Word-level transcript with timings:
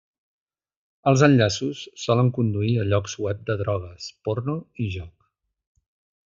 Els 1.11 1.23
enllaços 1.27 1.81
solen 2.05 2.31
conduir 2.37 2.71
a 2.77 2.87
llocs 2.93 3.15
web 3.27 3.45
de 3.51 3.57
drogues, 3.61 4.09
porno 4.29 4.57
i 4.87 4.91
joc. 4.99 5.15